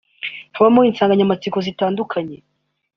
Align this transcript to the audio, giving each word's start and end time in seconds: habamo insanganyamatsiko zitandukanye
habamo 0.55 0.79
insanganyamatsiko 0.89 1.57
zitandukanye 1.65 2.37